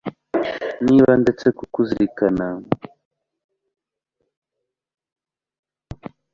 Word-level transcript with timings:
niba 0.87 1.11
ndetse 1.23 1.45
kukuzirikana 1.57 2.47